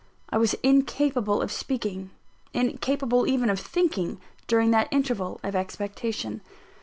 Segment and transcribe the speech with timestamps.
[0.31, 2.09] I was incapable of speaking
[2.55, 6.41] incapable even of thinking during that interval of expectation.